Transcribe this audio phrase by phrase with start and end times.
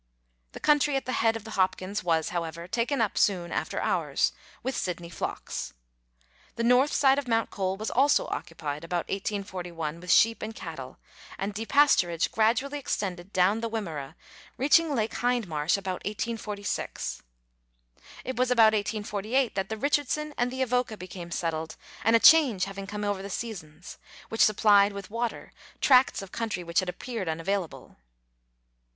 [0.53, 4.31] The country at the head of the Hopkins was, however, taken up soon after ours,
[4.63, 5.73] with Sydney flocks.
[6.55, 10.97] The north side of Mount Cole was also occupied about 1841 with sheep and cattle,
[11.37, 14.15] and depasturage gradually extended down the Wimmera,
[14.57, 17.21] reaching Lake Hindmarsh about 1846.
[18.25, 22.65] It was about 1848 that the Rich ardson and the Avoca became settled, a change
[22.65, 23.99] having come over the seasons,
[24.29, 27.97] which supplied with water tracts of country which had appeared unavailable.